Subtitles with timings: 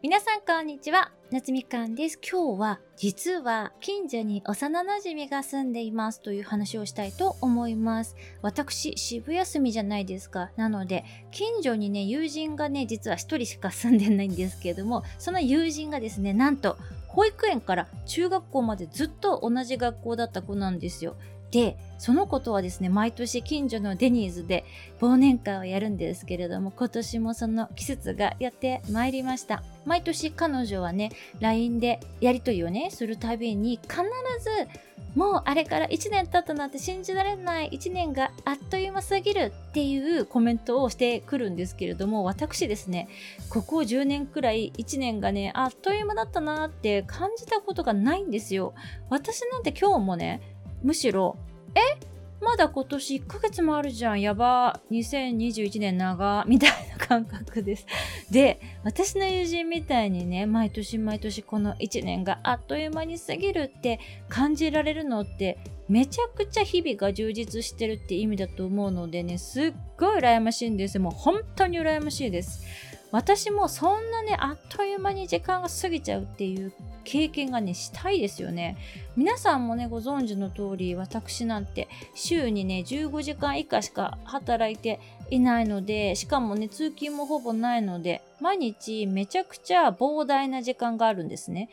[0.00, 1.10] 皆さんこんにちは。
[1.32, 2.20] 夏みかんです。
[2.22, 8.14] 今日は実は近所に幼馴染が住んでいますという話をしたいと思います。
[8.40, 10.52] 私渋休みじゃないですか。
[10.54, 16.78] なので近所にね友人がね実は一人しか住んでないんですけれどもその友人がですねなんと
[17.08, 21.16] 保育園から中学校までずっと同じ学校だった子なんですよ。
[21.50, 24.64] でそのことはですね毎年近所のデニーズで
[25.00, 29.62] 忘年会をやるんですけれども今年もその季節がやってまいりました。
[29.84, 34.02] 毎年彼女はね LINE でやり取りをねするたびに必
[34.40, 34.68] ず
[35.14, 43.08] もうあれから1年経ったなんて信じられない1年があっという間すぎるっていうコメントをしてくるんですけれども私ですね
[43.48, 48.74] ここ10年くらい1年がねあっという間だったなって感じたことがないんですよ。
[49.08, 51.36] 私なんて今日もねむしろ、
[51.74, 52.08] え
[52.40, 54.20] まだ今年1ヶ月もあるじゃん。
[54.20, 54.80] やば。
[54.90, 56.44] 2021年長。
[56.46, 57.86] みたいな感覚です。
[58.30, 63.98] で、私の友人みたいにね、毎年毎年この1年があっという間に過ぎるって
[64.28, 70.98] 感じられるのって、めちゃくちゃ日々が充実してるって意味だと思うのでね、すっごい羨ましいんです。
[70.98, 72.64] もう本当に羨ましいです。
[73.10, 76.72] 私もそんなね、あっという間に時間が過ぎちゃうっていう
[77.08, 78.76] 経験がね、したいですよね。
[79.16, 85.00] 皆さんもね、ご存知の通り、私なんて週にね、15時間以下しか働いて
[85.30, 91.70] いないので、しかもね、通勤もほぼないので、毎日めちゃくちゃ膨大な時間があるんですね。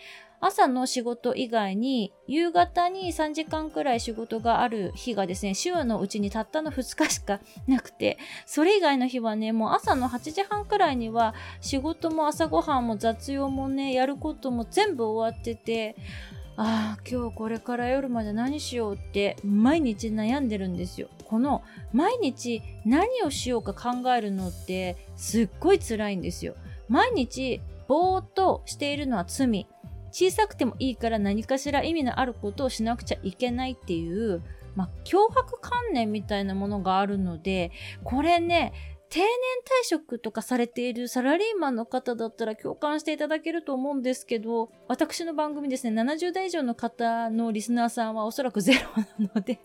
[0.47, 15.95] 朝の仕事以外に夕方に3時間くらい仕事がある日がですね週のうちにたったの2日しかなくてそれ以外の日はねもう朝の8時半くらいには仕事も朝ごはんも雑用もねやることも全部終わってて
[16.57, 21.09] ああ今日これから夜まで何しようって毎日悩んでるんですよ。
[21.25, 26.55] この毎日何をしようか考えるのってすっごい辛いんですよ。
[26.87, 29.67] 毎日ぼーっとしているのは罪。
[30.15, 34.41] 小さくてもいいから何かしら意味のあることをしなくちゃいけないっていう、
[34.73, 37.73] まあ、脅迫観念みたいなものがあるので、
[38.05, 38.71] これね、
[39.09, 39.29] 定年退
[39.83, 48.79] 職とかされているサラリーマンの方だったら共感していただけると思うんですけど、私の番組ですね、70代以上の方のリスナーさんはおそらくゼロ
[49.19, 49.59] なので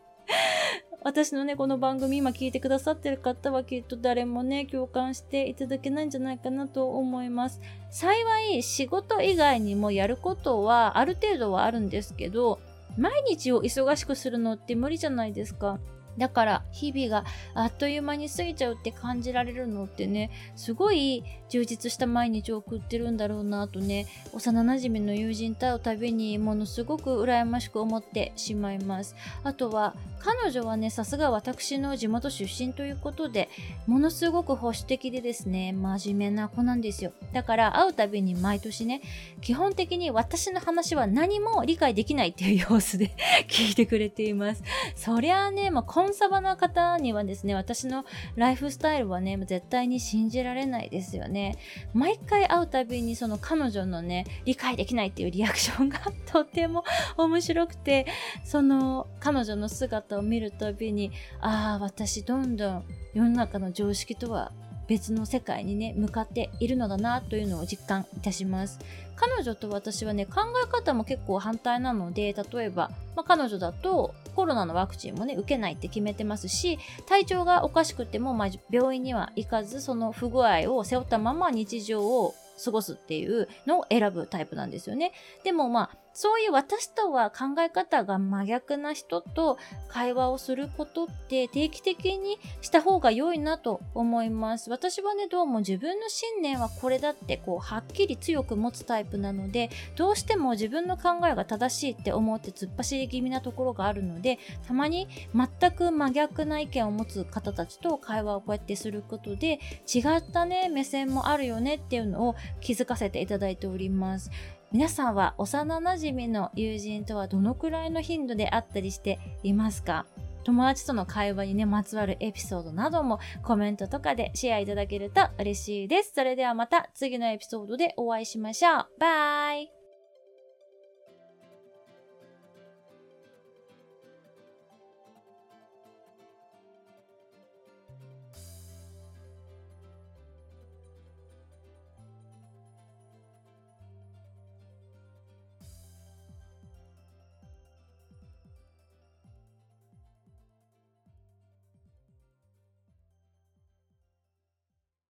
[1.03, 7.59] 私のね、この番組今聞いてくださってる方はきっと誰もね、共感していただけないんじゃないかなと思います。
[7.91, 8.19] 幸
[8.55, 12.61] い仕事以外にもやることはある程度はあるんですけど、
[12.99, 15.78] 毎日を忙しくするのって無理じゃないですか。
[16.19, 29.16] だから日々があっという間に過ぎちゃうって感じられるのってねすごい充実した毎日を送ってるんだろうなとね幼なじみの友人と会うたびにものすごく羨ましく思ってしまいます。
[29.43, 33.49] あとは彼女はねさすが私の地元出身ということで
[33.87, 37.12] ものすごく保守的でですね真面目な子なんですよ。
[37.32, 39.00] だから会うたびに毎年ね
[39.41, 43.12] 基本的に私の話は何も理解できないっていう様子で
[43.49, 44.62] 聞いてくれています。
[44.94, 48.06] そりゃあね、まあ、コンサバな方にはですね私の
[48.37, 51.31] ライフスタイルはね絶対に信じられないですよね。
[51.41, 51.59] ね
[51.94, 56.84] 毎回会うたびにその彼女のね理解できないっていうリアクションがとても
[57.16, 58.06] 面白くて
[58.44, 62.84] その彼女の姿を見るたびにああ私どんどん
[63.15, 64.53] 世の中の常識とは
[64.90, 68.80] 別の世界にね向かっているのだなというのを実感いたします
[69.14, 82.34] 彼女と私はね考え方も結構反対なので例えば、まあ、彼女だとコロナのワクチンもね受けないって決めてますし体調がおかしくても、まあ、病院には行かずその不具合を背負ったまま日常を
[82.64, 85.12] 過ごすっていうのを選ぶタイプなんですよね。
[85.44, 94.70] でもまあ、そういう私とは考え方が真逆な人と会話をすることって定期的にした方が良いなと思います。
[94.70, 109.60] 私はね、どうも自分の信念はこれだってこう、はっきり強く持つタイプなので、どうしても自分の考えが正しいって思って突っ走り気味なところがあるので、たまに全く真逆な意見を持つ方たちと会話をこうやってすることで、
[109.93, 114.31] 違ったね、目線もあるよねっていうのを気づかせていただいております。
[114.72, 120.06] 皆さんは幼馴染の友人とはどのくらいの頻度で会ったりしていますか？
[120.44, 126.12] 友達との会話にね、まつわるエピソードなどもコメントとかでシェアいただけると嬉しいです。
[126.14, 128.87] それではまた次のエピソードでお会いしましょう。
[129.00, 129.80] バイ